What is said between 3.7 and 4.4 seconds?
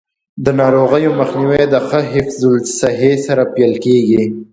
کیږي.